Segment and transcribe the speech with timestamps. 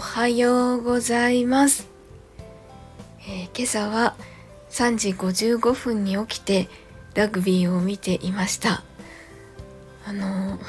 [0.00, 1.86] はようございます、
[3.28, 4.16] えー、今朝は
[4.70, 6.68] 3時55分に起きて
[7.14, 8.82] ラグビーを見ていました。
[10.06, 10.60] あのー、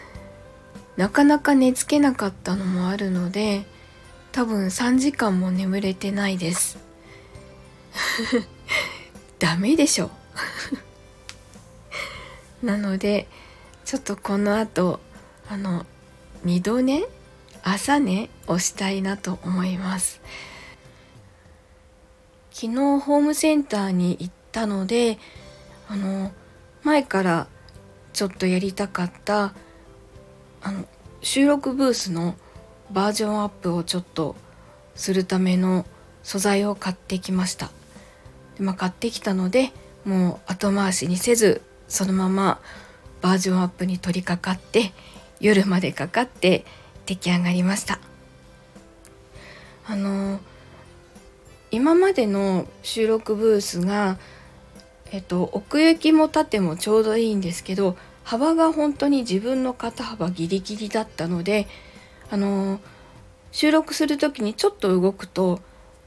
[0.96, 3.66] なかなか寝つけなかったのもあるので
[4.32, 6.78] 多分3時間も眠れてないです。
[9.38, 10.10] ダメでしょ。
[12.64, 13.28] なので
[13.84, 15.00] ちょっとこの後
[15.50, 15.84] あの
[16.44, 17.04] 二度寝
[17.68, 20.20] 朝寝をしたいなと思います。
[22.52, 25.18] 昨日ホームセンターに行ったので
[25.88, 26.30] あの
[26.84, 27.48] 前から
[28.12, 29.52] ちょっとやりたかった
[30.62, 30.84] あの
[31.22, 32.36] 収録ブースの
[32.92, 34.36] バージョンアップをちょっと
[34.94, 35.84] するための
[36.22, 37.70] 素材を買ってきました。
[38.56, 39.72] で、まあ、買ってきたので
[40.04, 42.60] もう後回しにせずそのまま
[43.22, 44.92] バージョンアップに取り掛かって
[45.40, 46.64] 夜までかかって
[47.06, 48.00] 出来上がりました。
[49.88, 50.40] あの
[51.70, 54.18] 今までの収録ブースが
[55.12, 61.68] えっと奥行きも縦もちょうどいいんですけど幅が本当に自分の肩幅ギリギリだったので
[62.30, 62.80] あの
[63.52, 65.60] 収録する時にちょっと動くと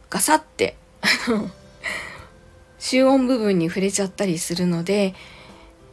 [0.10, 0.76] ガサって
[2.78, 5.14] 集音部分に触れちゃったりするので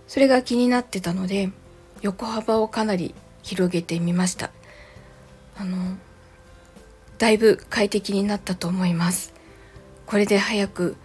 [0.09, 1.51] それが気になってたので
[2.03, 4.51] 横幅をかなり広げてみました。
[5.59, 5.97] あの
[7.19, 9.33] だいぶ快適になったと思います。
[10.07, 10.97] これで早く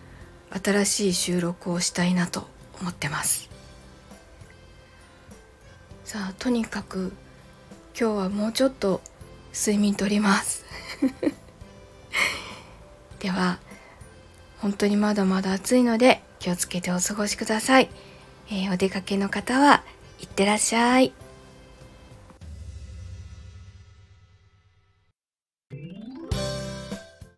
[0.50, 2.48] 新しい収録をしたいなと
[2.82, 3.50] 思ってます。
[6.04, 7.14] さあとにかく
[7.98, 9.02] 今日はもうちょっと
[9.54, 10.66] 睡眠とります。
[13.20, 13.60] では
[14.60, 17.90] 本当にまだまだ暑いので気をつけてお過ごしください、
[18.50, 19.84] えー、お出かけの方は
[20.20, 21.14] いってらっしゃい。